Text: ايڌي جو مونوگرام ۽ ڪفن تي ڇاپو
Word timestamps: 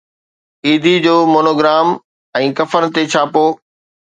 ايڌي 0.67 0.95
جو 1.05 1.15
مونوگرام 1.33 1.87
۽ 2.43 2.47
ڪفن 2.61 2.83
تي 2.97 3.03
ڇاپو 3.15 3.45